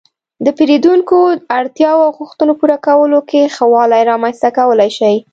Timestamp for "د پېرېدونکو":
0.43-1.17